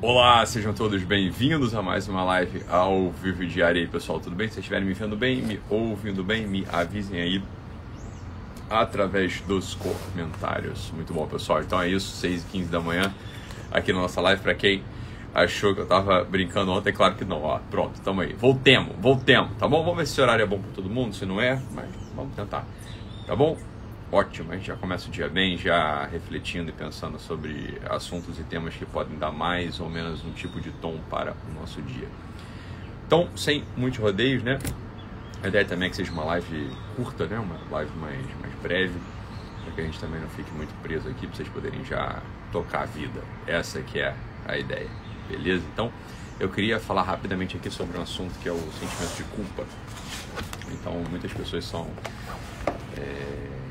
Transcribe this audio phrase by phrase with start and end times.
[0.00, 4.20] Olá, sejam todos bem-vindos a mais uma live ao vivo diário aí, pessoal.
[4.20, 4.48] Tudo bem?
[4.48, 7.42] Se estiverem me vendo bem, me ouvindo bem, me avisem aí
[8.70, 10.92] através dos comentários.
[10.94, 11.62] Muito bom, pessoal.
[11.62, 13.12] Então é isso, 6 e 15 da manhã
[13.72, 14.40] aqui na nossa live.
[14.40, 14.84] Para quem
[15.34, 17.42] achou que eu tava brincando ontem, claro que não.
[17.42, 18.34] Ó, pronto, tamo aí.
[18.34, 19.82] Voltemos, voltemos, tá bom?
[19.82, 21.12] Vamos ver se esse horário é bom para todo mundo.
[21.12, 22.64] Se não é, mas vamos tentar,
[23.26, 23.58] tá bom?
[24.10, 28.42] Ótimo, a gente já começa o dia bem, já refletindo e pensando sobre assuntos e
[28.42, 32.08] temas que podem dar mais ou menos um tipo de tom para o nosso dia.
[33.06, 34.58] Então, sem muitos rodeios, né?
[35.42, 37.38] A ideia também é que seja uma live curta, né?
[37.38, 38.98] Uma live mais, mais breve,
[39.62, 42.84] para que a gente também não fique muito preso aqui, para vocês poderem já tocar
[42.84, 43.20] a vida.
[43.46, 44.14] Essa que é
[44.46, 44.88] a ideia,
[45.28, 45.64] beleza?
[45.70, 45.92] Então,
[46.40, 49.66] eu queria falar rapidamente aqui sobre um assunto que é o sentimento de culpa.
[50.72, 51.90] Então, muitas pessoas são...
[52.96, 53.67] É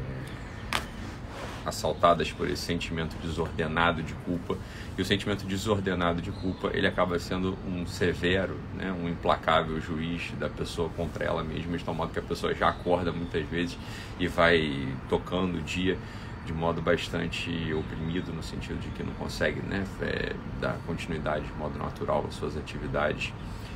[1.67, 4.57] assaltadas por esse sentimento desordenado de culpa.
[4.97, 10.31] E o sentimento desordenado de culpa, ele acaba sendo um severo, né, um implacável juiz
[10.39, 13.77] da pessoa contra ela mesma, de tal modo que a pessoa já acorda muitas vezes
[14.19, 15.97] e vai tocando o dia
[16.45, 21.53] de modo bastante oprimido, no sentido de que não consegue né, é, dar continuidade de
[21.53, 23.33] modo natural às suas atividades.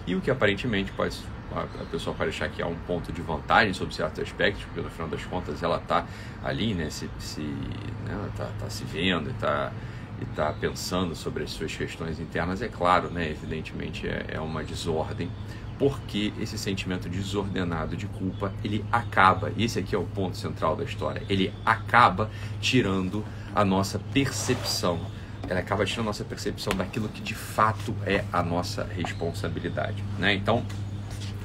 [0.08, 1.18] E o que aparentemente pode
[1.54, 4.90] a pessoa pode achar que há um ponto de vantagem sobre certos aspectos, porque no
[4.90, 6.06] final das contas ela está
[6.44, 9.72] ali, né, se, se né, tá, tá se vendo e está
[10.22, 14.64] e tá pensando sobre as suas questões internas, é claro, né, evidentemente é, é uma
[14.64, 15.32] desordem,
[15.80, 20.84] porque esse sentimento desordenado de culpa, ele acaba, esse aqui é o ponto central da
[20.84, 22.30] história, ele acaba
[22.62, 25.00] tirando a nossa percepção
[25.52, 30.02] ela acaba tirando a nossa percepção daquilo que de fato é a nossa responsabilidade.
[30.18, 30.34] Né?
[30.34, 30.64] Então,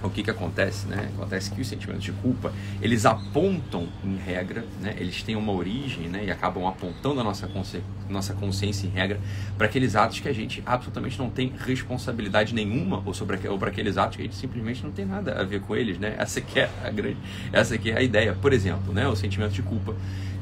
[0.00, 0.86] o que, que acontece?
[0.86, 1.10] Né?
[1.16, 4.94] Acontece que os sentimentos de culpa, eles apontam, em regra, né?
[4.96, 6.24] eles têm uma origem né?
[6.24, 7.82] e acabam apontando a nossa, consci...
[8.08, 9.18] nossa consciência, em regra,
[9.58, 13.70] para aqueles atos que a gente absolutamente não tem responsabilidade nenhuma ou, sobre, ou para
[13.70, 15.98] aqueles atos que a gente simplesmente não tem nada a ver com eles.
[15.98, 16.14] Né?
[16.16, 17.16] Essa, que é a grande...
[17.52, 18.36] Essa que é a ideia.
[18.40, 19.08] Por exemplo, né?
[19.08, 19.96] o sentimento de culpa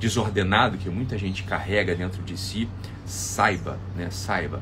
[0.04, 2.68] desordenado que muita gente carrega dentro de si,
[3.06, 4.10] saiba, né?
[4.10, 4.60] saiba,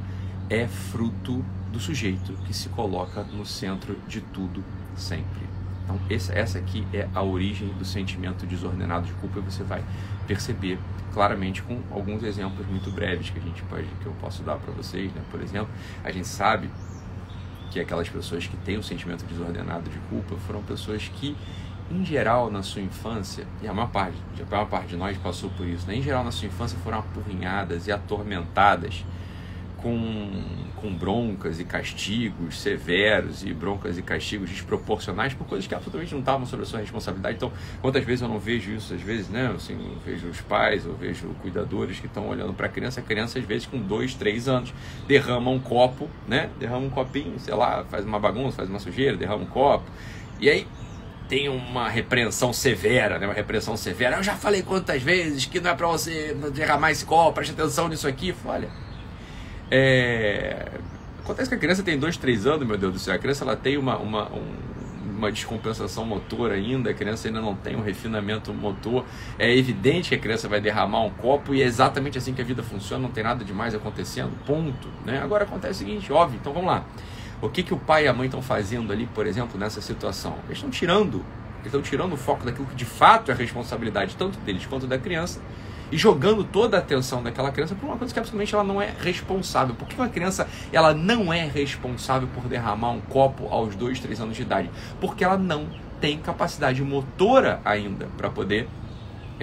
[0.49, 4.63] é fruto do sujeito que se coloca no centro de tudo
[4.95, 5.43] sempre.
[5.83, 9.83] Então, essa, aqui é a origem do sentimento desordenado de culpa e você vai
[10.29, 10.79] perceber
[11.13, 14.73] claramente com alguns exemplos muito breves que a gente pode, que eu posso dar para
[14.73, 15.23] vocês, né?
[15.29, 15.71] Por exemplo,
[16.05, 16.71] a gente sabe
[17.69, 21.37] que aquelas pessoas que têm o sentimento desordenado de culpa foram pessoas que
[21.91, 25.51] em geral na sua infância, e a maior parte, a maior parte de nós passou
[25.51, 25.97] por isso, né?
[25.97, 29.05] em geral na sua infância foram apurrinhadas e atormentadas
[29.83, 30.31] com,
[30.77, 36.21] com broncas e castigos severos e broncas e castigos desproporcionais por coisas que absolutamente não
[36.21, 37.37] estavam sob a sua responsabilidade.
[37.37, 38.95] Então, quantas vezes eu não vejo isso?
[38.95, 39.53] Às vezes, né?
[39.55, 43.01] Assim, eu vejo os pais, eu vejo cuidadores que estão olhando para a criança.
[43.01, 44.73] A criança, às vezes, com dois, três anos,
[45.09, 46.49] derrama um copo, né?
[46.61, 49.85] Derrama um copinho, sei lá, faz uma bagunça, faz uma sujeira, derrama um copo.
[50.41, 50.67] E aí,
[51.33, 53.27] tem uma repreensão severa, né?
[53.27, 54.19] Uma repreensão severa.
[54.19, 57.89] Eu já falei quantas vezes que não é para você derramar esse copo, preste atenção
[57.89, 58.35] nisso aqui.
[58.45, 58.69] Olha,
[59.71, 60.67] é...
[61.25, 63.15] Acontece que a criança tem 2, 3 anos, meu Deus do céu.
[63.15, 64.45] A criança ela tem uma, uma, um,
[65.17, 69.07] uma descompensação motor ainda, a criança ainda não tem um refinamento motor.
[69.39, 72.45] É evidente que a criança vai derramar um copo e é exatamente assim que a
[72.45, 74.87] vida funciona, não tem nada demais acontecendo, ponto.
[75.07, 75.19] Né?
[75.23, 76.85] Agora acontece o seguinte, óbvio, então vamos lá.
[77.43, 80.37] O que, que o pai e a mãe estão fazendo ali, por exemplo, nessa situação?
[80.45, 81.25] Eles estão tirando,
[81.65, 85.41] estão tirando o foco daquilo que de fato é responsabilidade tanto deles quanto da criança
[85.91, 88.95] e jogando toda a atenção daquela criança por uma coisa que absolutamente ela não é
[88.97, 89.75] responsável.
[89.75, 94.21] Por que uma criança ela não é responsável por derramar um copo aos 2, 3
[94.21, 94.71] anos de idade?
[95.01, 95.67] Porque ela não
[96.01, 98.69] tem capacidade motora ainda para poder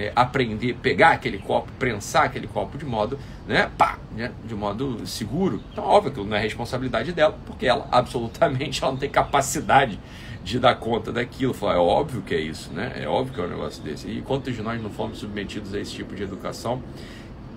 [0.00, 5.06] é, aprender, pegar aquele copo, prensar aquele copo de modo, né, pá, né, de modo
[5.06, 5.62] seguro.
[5.70, 10.00] Então, óbvio que não é responsabilidade dela, porque ela absolutamente ela não tem capacidade
[10.42, 11.52] de dar conta daquilo.
[11.52, 12.92] Falar, é óbvio que é isso, né?
[12.96, 14.08] É óbvio que é um negócio desse.
[14.08, 16.82] E quantos de nós não fomos submetidos a esse tipo de educação?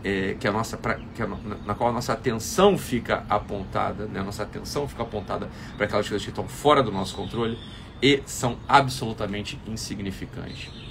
[0.03, 0.77] É, que a nossa,
[1.15, 1.27] que a,
[1.65, 4.19] na qual a nossa atenção fica apontada, né?
[4.19, 7.57] a nossa atenção fica apontada para aquelas coisas que estão fora do nosso controle
[8.01, 10.82] e são absolutamente insignificantes.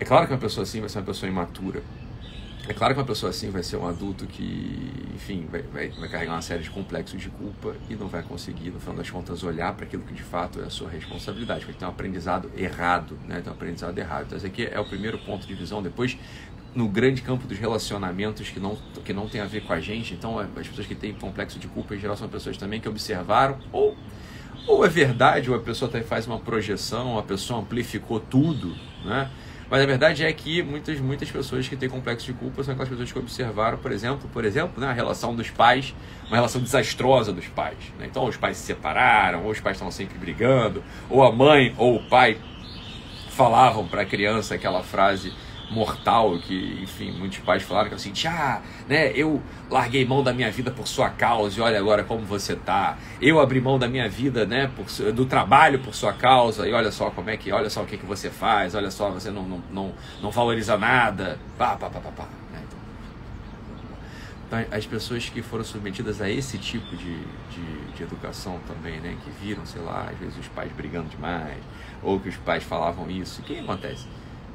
[0.00, 1.82] É claro que uma pessoa assim vai ser uma pessoa imatura,
[2.68, 6.06] é claro que uma pessoa assim vai ser um adulto que, enfim, vai, vai, vai,
[6.06, 9.42] carregar uma série de complexos de culpa e não vai conseguir, no final das contas,
[9.42, 13.18] olhar para aquilo que de fato é a sua responsabilidade, porque tem um aprendizado errado,
[13.26, 13.40] né?
[13.40, 14.26] Tem um aprendizado errado.
[14.26, 15.82] Então, esse aqui é o primeiro ponto de visão.
[15.82, 16.18] Depois,
[16.74, 20.12] no grande campo dos relacionamentos que não, que não tem a ver com a gente,
[20.12, 23.58] então, as pessoas que têm complexo de culpa, em geral, são pessoas também que observaram
[23.72, 23.96] ou
[24.66, 29.30] ou é verdade, ou a pessoa faz uma projeção, a pessoa amplificou tudo, né?
[29.70, 32.88] Mas a verdade é que muitas, muitas pessoas que têm complexo de culpa são aquelas
[32.88, 35.94] pessoas que observaram, por exemplo, por exemplo, né, a relação dos pais,
[36.26, 37.76] uma relação desastrosa dos pais.
[37.98, 38.06] Né?
[38.10, 41.96] Então, os pais se separaram, ou os pais estão sempre brigando, ou a mãe ou
[41.96, 42.38] o pai
[43.30, 45.32] falavam para a criança aquela frase
[45.70, 50.50] mortal que, enfim, muitos pais falaram que assim, ah, né, eu larguei mão da minha
[50.50, 52.96] vida por sua causa e olha agora como você tá.
[53.20, 56.90] Eu abri mão da minha vida, né, por, do trabalho por sua causa e olha
[56.90, 59.42] só como é que, olha só o que, que você faz, olha só, você não,
[59.42, 59.92] não, não,
[60.22, 61.38] não valoriza nada.
[61.56, 62.28] Pá, pá, pá, pá, pá.
[62.52, 62.62] Né?
[64.46, 67.18] Então, as pessoas que foram submetidas a esse tipo de,
[67.50, 71.58] de, de educação também, né, que viram, sei lá, às vezes os pais brigando demais,
[72.02, 74.06] ou que os pais falavam isso, o que acontece?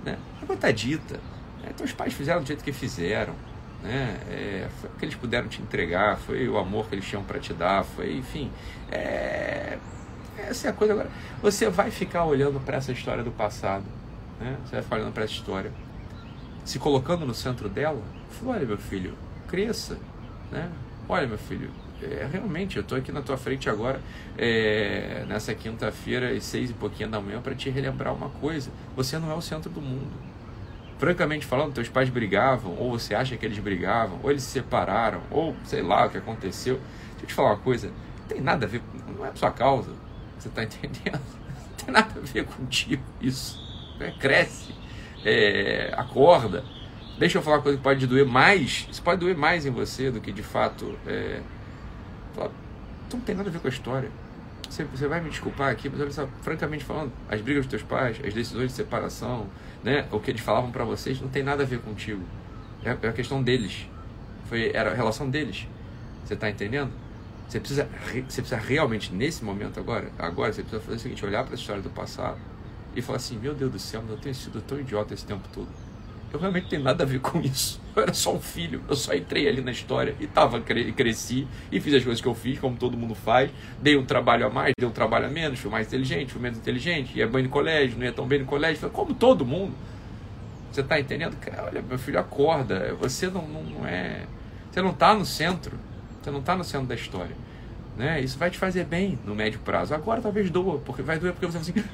[0.04, 0.18] Né?
[0.42, 1.16] A coisa está dita.
[1.62, 1.70] Né?
[1.70, 3.34] Então os pais fizeram do jeito que fizeram.
[3.82, 4.18] Né?
[4.30, 7.40] É, foi o que eles puderam te entregar, foi o amor que eles tinham para
[7.40, 8.52] te dar, foi, enfim.
[8.92, 9.78] É,
[10.38, 11.10] essa é a coisa agora.
[11.42, 13.86] Você vai ficar olhando para essa história do passado.
[14.40, 14.58] Né?
[14.66, 15.72] Você vai ficar olhando para essa história.
[16.66, 18.02] Se colocando no centro dela,
[18.32, 19.18] falou, olha meu filho,
[19.48, 19.98] cresça.
[20.52, 20.70] Né?
[21.08, 21.70] Olha meu filho,
[22.04, 24.02] é, realmente, eu estou aqui na tua frente agora,
[24.38, 29.18] é, nessa quinta-feira, às seis e pouquinho da manhã, para te relembrar uma coisa: você
[29.18, 30.12] não é o centro do mundo.
[30.98, 35.22] Francamente falando, teus pais brigavam, ou você acha que eles brigavam, ou eles se separaram,
[35.30, 36.76] ou sei lá o que aconteceu.
[37.12, 38.82] Deixa eu te falar uma coisa: não tem nada a ver,
[39.16, 39.92] não é a sua causa,
[40.38, 41.20] você está entendendo?
[41.20, 43.62] Não tem nada a ver contigo isso.
[44.00, 44.74] É, cresce,
[45.24, 46.64] é, acorda.
[47.18, 50.10] Deixa eu falar uma coisa que pode doer mais, isso pode doer mais em você
[50.10, 51.42] do que de fato é,
[52.34, 52.52] Fala,
[53.10, 54.10] tu não tem nada a ver com a história.
[54.70, 57.84] Você, você vai me desculpar aqui, mas olha só, francamente falando, as brigas dos teus
[57.84, 59.48] pais, as decisões de separação,
[59.84, 62.24] né, o que eles falavam para vocês, não tem nada a ver contigo.
[62.84, 63.88] É, é a questão deles.
[64.50, 65.68] Foi, era a relação deles.
[66.26, 66.92] Você está entendendo?
[67.48, 67.88] Você precisa,
[68.28, 71.56] você precisa realmente, nesse momento agora, agora você precisa fazer o seguinte, olhar para a
[71.56, 72.40] história do passado
[72.96, 75.68] e falar assim, meu Deus do céu, eu tenho sido tão idiota esse tempo todo.
[76.34, 77.80] Eu realmente tenho nada a ver com isso.
[77.96, 78.82] Eu era só um filho.
[78.90, 82.34] Eu só entrei ali na história e tava, cresci e fiz as coisas que eu
[82.34, 83.52] fiz, como todo mundo faz.
[83.80, 86.58] Dei um trabalho a mais, dei um trabalho a menos, fui mais inteligente, fui menos
[86.58, 88.90] inteligente, ia bem no colégio, não ia tão bem no colégio.
[88.90, 89.76] Como todo mundo.
[90.72, 91.38] Você está entendendo?
[91.38, 92.96] Cara, olha, meu filho, acorda.
[92.96, 94.26] Você não, não, não é.
[94.72, 95.78] Você não está no centro.
[96.20, 97.36] Você não está no centro da história.
[97.96, 98.22] Né?
[98.22, 99.94] Isso vai te fazer bem no médio prazo.
[99.94, 101.88] Agora talvez doa, porque vai doer porque você vai assim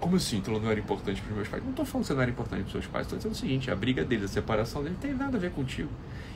[0.00, 0.38] como assim?
[0.38, 1.62] Então não era importante para os meus pais?
[1.62, 3.06] Não estou falando que você não era importante para os seus pais.
[3.06, 5.52] Estou dizendo o seguinte: a briga deles, a separação deles, não tem nada a ver
[5.52, 5.90] contigo.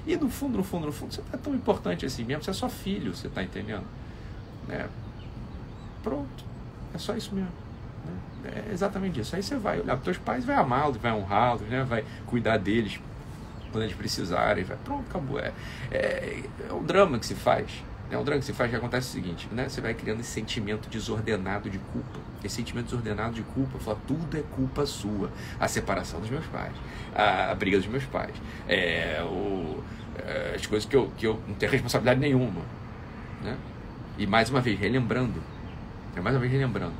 [0.06, 2.44] E no fundo, no fundo, no fundo, você não é tão importante assim mesmo.
[2.44, 3.84] Você é só filho, você está entendendo?
[4.69, 4.87] É,
[6.02, 6.44] pronto.
[6.93, 7.50] É só isso mesmo.
[8.43, 8.64] Né?
[8.69, 9.34] É exatamente isso.
[9.34, 11.82] Aí você vai olhar para os teus pais, vai amá-los, vai honrá-los, né?
[11.82, 13.00] vai cuidar deles
[13.72, 14.62] quando eles precisarem.
[14.62, 15.38] Vai, pronto, acabou.
[15.38, 15.52] É,
[15.90, 17.66] é, é um drama que se faz.
[18.10, 19.68] É um drama que se faz que acontece o seguinte, né?
[19.68, 22.20] Você vai criando esse sentimento desordenado de culpa.
[22.44, 25.30] Esse sentimento desordenado de culpa, fala, tudo é culpa sua.
[25.58, 26.72] A separação dos meus pais,
[27.14, 28.34] a, a briga dos meus pais,
[28.68, 29.82] é, o,
[30.18, 32.60] é, as coisas que eu, que eu não tenho responsabilidade nenhuma.
[33.42, 33.56] Né?
[34.18, 35.42] E mais uma vez, relembrando,
[36.14, 36.94] é mais uma vez relembrando,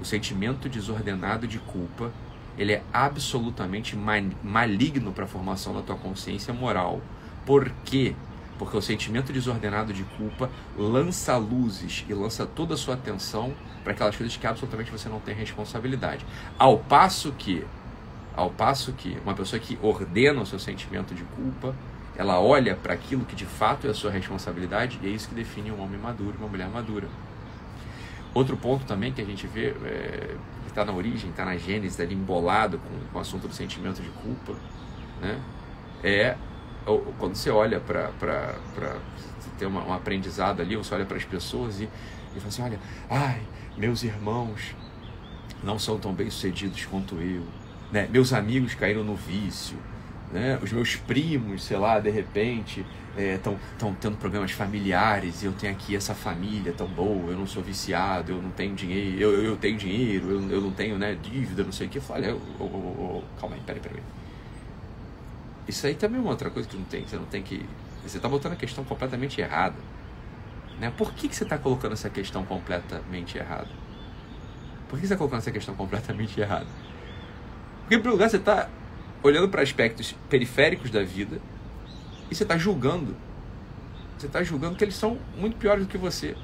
[0.00, 2.12] o sentimento desordenado de culpa,
[2.56, 3.96] ele é absolutamente
[4.42, 7.00] maligno para a formação da tua consciência moral.
[7.44, 8.14] Por quê?
[8.58, 13.92] Porque o sentimento desordenado de culpa lança luzes e lança toda a sua atenção para
[13.92, 16.26] aquelas coisas que absolutamente você não tem responsabilidade.
[16.58, 17.64] Ao passo que,
[18.36, 21.74] ao passo que uma pessoa que ordena o seu sentimento de culpa,
[22.16, 25.34] ela olha para aquilo que de fato é a sua responsabilidade e é isso que
[25.34, 27.06] define um homem maduro, uma mulher madura.
[28.34, 32.00] Outro ponto também que a gente vê, é, que está na origem, está na gênese,
[32.02, 34.54] ali embolado com, com o assunto do sentimento de culpa,
[35.20, 35.40] né?
[36.02, 36.36] é
[37.18, 38.10] quando você olha para
[39.58, 42.80] ter uma, um aprendizado ali, você olha para as pessoas e, e fala assim, olha,
[43.10, 43.40] ai,
[43.76, 44.74] meus irmãos
[45.62, 47.42] não são tão bem sucedidos quanto eu,
[47.92, 48.08] né?
[48.10, 49.76] meus amigos caíram no vício,
[50.32, 50.58] né?
[50.62, 52.84] os meus primos, sei lá, de repente
[53.16, 53.58] estão
[53.90, 57.62] é, tendo problemas familiares e eu tenho aqui essa família tão boa, eu não sou
[57.62, 61.64] viciado, eu não tenho dinheiro, eu, eu tenho dinheiro, eu, eu não tenho né, dívida,
[61.64, 61.98] não sei o que.
[61.98, 64.02] Eu calma aí, peraí, peraí.
[65.68, 67.06] Isso aí também é uma outra coisa que não tem.
[67.06, 67.64] Você não tem que.
[68.02, 69.76] Você está botando a questão completamente errada.
[70.80, 70.90] Né?
[70.96, 73.68] Por que, que você está colocando essa questão completamente errada?
[74.88, 76.66] Por que você está colocando essa questão completamente errada?
[77.80, 78.70] Porque, em primeiro lugar, você está
[79.22, 81.38] olhando para aspectos periféricos da vida
[82.30, 83.14] e você está julgando.
[84.16, 86.34] Você está julgando que eles são muito piores do que você.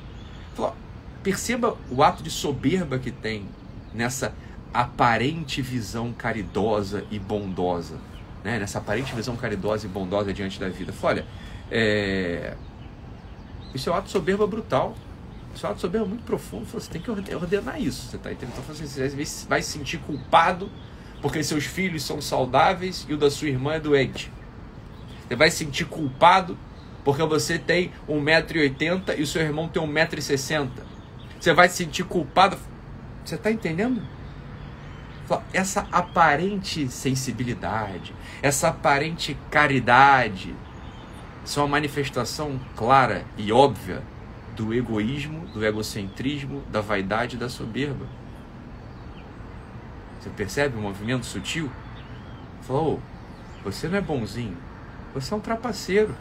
[1.22, 3.48] perceba o ato de soberba que tem
[3.94, 4.34] nessa
[4.72, 7.98] aparente visão caridosa e bondosa
[8.44, 10.92] né, nessa aparente visão caridosa e bondosa diante da vida.
[11.02, 11.24] Olha,
[11.70, 12.54] é...
[13.74, 14.94] isso é um ato soberba brutal.
[15.54, 16.66] Isso é um ato soberba muito profundo.
[16.66, 18.08] Você tem que ordenar isso.
[18.08, 18.58] Você está entendendo?
[18.58, 20.70] Então, você vai se sentir culpado
[21.22, 24.30] porque seus filhos são saudáveis e o da sua irmã é doente.
[25.26, 26.58] Você vai se sentir culpado
[27.02, 30.68] porque você tem 1,80m e o seu irmão tem 1,60m.
[31.40, 32.58] Você vai se sentir culpado.
[33.24, 34.02] Você está entendendo?
[35.52, 40.54] Essa aparente sensibilidade, essa aparente caridade,
[41.44, 44.02] são a manifestação clara e óbvia
[44.54, 48.06] do egoísmo, do egocentrismo, da vaidade e da soberba.
[50.20, 51.70] Você percebe o movimento sutil?
[52.62, 54.56] Falou, oh, você não é bonzinho,
[55.12, 56.14] você é um trapaceiro.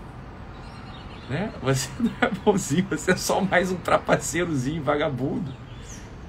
[1.29, 1.53] Né?
[1.63, 5.53] Você não é bonzinho, você é só mais um trapaceirozinho vagabundo.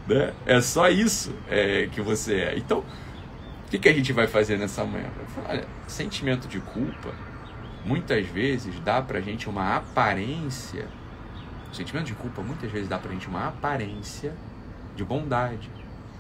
[0.07, 0.33] Né?
[0.45, 2.59] É só isso é, que você é.
[2.59, 5.09] Então, o que, que a gente vai fazer nessa manhã?
[5.35, 7.15] Falar, olha, sentimento de culpa
[7.85, 10.87] muitas vezes dá pra gente uma aparência.
[11.71, 14.35] O sentimento de culpa muitas vezes dá pra gente uma aparência
[14.95, 15.71] de bondade,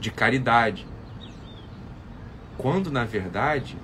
[0.00, 0.86] de caridade.
[2.58, 3.76] Quando na verdade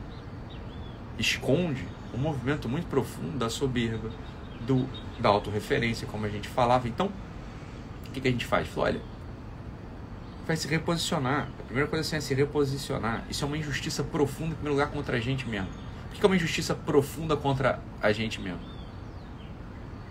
[1.18, 4.10] esconde um movimento muito profundo da soberba,
[4.66, 4.88] do,
[5.18, 6.88] da autorreferência, como a gente falava.
[6.88, 7.06] Então,
[8.08, 8.66] o que, que a gente faz?
[8.68, 9.00] Falou, olha,
[10.50, 11.48] vai se reposicionar.
[11.60, 13.24] A primeira coisa assim é se reposicionar.
[13.30, 15.68] Isso é uma injustiça profunda, em primeiro lugar, contra a gente mesmo.
[16.08, 18.58] Por que é uma injustiça profunda contra a gente mesmo?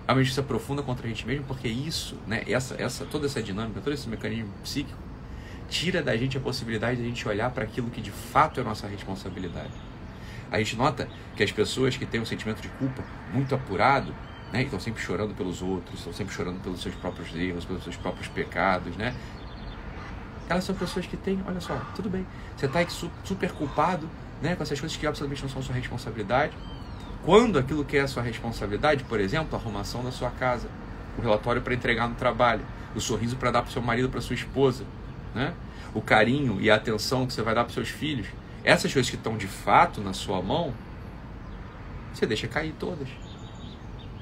[0.08, 3.44] É uma injustiça profunda contra a gente mesmo porque isso, né, essa, essa, toda essa
[3.44, 4.98] dinâmica, todo esse mecanismo psíquico,
[5.68, 8.64] tira da gente a possibilidade de a gente olhar para aquilo que de fato é
[8.64, 9.74] nossa responsabilidade.
[10.50, 13.04] A gente nota que as pessoas que têm um sentimento de culpa
[13.34, 14.16] muito apurado,
[14.54, 17.98] né, estão sempre chorando pelos outros, estão sempre chorando pelos seus próprios erros, pelos seus
[17.98, 19.14] próprios pecados, né?
[20.50, 22.26] Elas são pessoas que têm, olha só, tudo bem,
[22.58, 22.84] você está
[23.24, 24.10] super culpado,
[24.42, 26.54] né, com essas coisas que absolutamente não são sua responsabilidade.
[27.24, 30.68] Quando aquilo que é sua responsabilidade, por exemplo, a arrumação da sua casa,
[31.18, 32.62] o relatório para entregar no trabalho,
[32.96, 34.84] o sorriso para dar para seu marido, para sua esposa,
[35.36, 35.54] né?
[35.94, 38.28] o carinho e a atenção que você vai dar para seus filhos,
[38.64, 40.74] essas coisas que estão de fato na sua mão,
[42.14, 43.08] você deixa cair todas.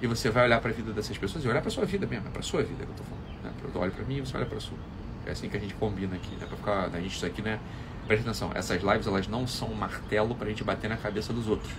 [0.01, 2.05] E você vai olhar para a vida dessas pessoas e olhar para a sua vida
[2.05, 3.43] mesmo, é para a sua vida que eu estou falando.
[3.43, 3.51] Né?
[3.73, 4.77] Eu olho para mim e você olha para a sua.
[5.27, 6.45] É assim que a gente combina aqui, né?
[6.47, 7.59] Para ficar, a gente isso aqui, né?
[8.07, 11.33] Presta atenção, essas lives elas não são um martelo para a gente bater na cabeça
[11.33, 11.69] dos outros.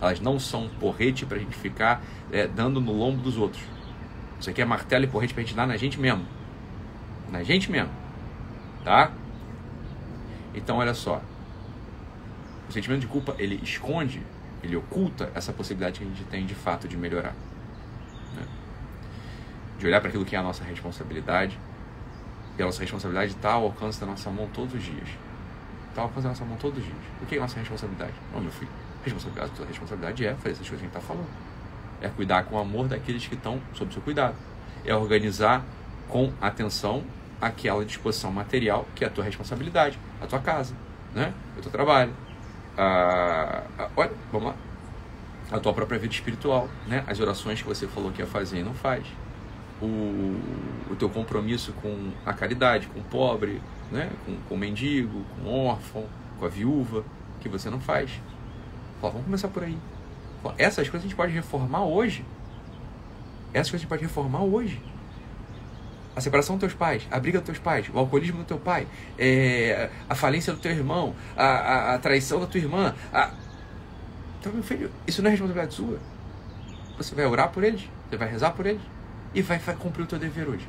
[0.00, 2.02] Elas não são um porrete para a gente ficar
[2.32, 3.62] é, dando no lombo dos outros.
[4.40, 6.26] Isso aqui é martelo e porrete para a gente dar na gente mesmo.
[7.30, 7.90] Na gente mesmo.
[8.82, 9.12] Tá?
[10.52, 11.22] Então, olha só.
[12.68, 14.20] O sentimento de culpa, ele esconde,
[14.60, 17.34] ele oculta essa possibilidade que a gente tem de fato de melhorar.
[18.34, 18.42] Né?
[19.78, 21.56] De olhar para aquilo que é a nossa responsabilidade.
[22.58, 25.08] E a nossa responsabilidade está ao alcance da nossa mão todos os dias.
[25.90, 26.98] Está ao alcance da nossa mão todos os dias.
[27.22, 28.14] O que é a nossa responsabilidade?
[28.34, 28.70] Não, meu filho.
[29.04, 31.28] Responsabilidade, a responsabilidade é fazer essas coisas que a gente está falando.
[32.00, 34.34] É cuidar com amor daqueles que estão sob seu cuidado.
[34.84, 35.64] É organizar
[36.08, 37.04] com atenção
[37.40, 40.74] aquela disposição material que é a tua responsabilidade, a tua casa,
[41.14, 41.32] né?
[41.56, 42.12] o teu trabalho.
[42.76, 44.54] Ah, ah, olha, vamos lá.
[45.50, 47.04] A tua própria vida espiritual, né?
[47.06, 49.04] As orações que você falou que ia fazer e não faz.
[49.80, 50.40] O,
[50.90, 54.10] o teu compromisso com a caridade, com o pobre, né?
[54.24, 56.04] com, com o mendigo, com o órfão,
[56.38, 57.04] com a viúva,
[57.40, 58.10] que você não faz.
[59.00, 59.78] Fala, vamos começar por aí.
[60.42, 62.24] Fala, essas coisas a gente pode reformar hoje.
[63.52, 64.82] Essas coisas a gente pode reformar hoje.
[66.16, 68.88] A separação dos teus pais, a briga dos teus pais, o alcoolismo do teu pai,
[69.16, 72.92] é, a falência do teu irmão, a, a, a traição da tua irmã.
[73.12, 73.30] A...
[74.40, 76.00] Então, meu filho, isso não é responsabilidade sua.
[76.96, 78.82] Você vai orar por eles, você vai rezar por eles
[79.34, 80.66] e vai, vai cumprir o teu dever hoje.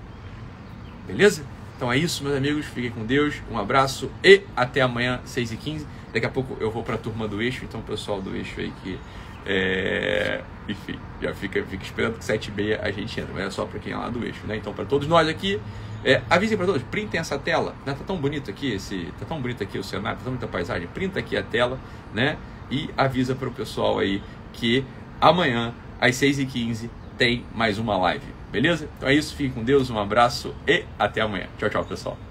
[1.08, 1.44] Beleza?
[1.76, 2.66] Então é isso, meus amigos.
[2.66, 3.42] Fiquem com Deus.
[3.50, 5.86] Um abraço e até amanhã, 6h15.
[6.14, 8.74] Daqui a pouco eu vou para a turma do eixo, então pessoal do eixo aí
[8.84, 9.00] que.
[9.46, 10.42] É...
[10.68, 13.66] Enfim, já fica, fica esperando que 7 e meia a gente entra, mas é só
[13.66, 14.58] para quem é lá do eixo, né?
[14.58, 15.60] Então, para todos nós aqui,
[16.04, 17.94] é, avisem para todos, printem essa tela, né?
[17.94, 20.50] Tá tão bonito aqui esse, tá tão bonito aqui o cenário, tá tão bonita a
[20.50, 21.80] paisagem, printa aqui a tela,
[22.14, 22.38] né?
[22.70, 24.22] E avisa para o pessoal aí
[24.54, 24.86] que
[25.20, 28.90] amanhã, às 6h15, tem mais uma live, beleza?
[28.98, 31.48] Então é isso, fiquem com Deus, um abraço e até amanhã.
[31.58, 32.29] Tchau, tchau, pessoal.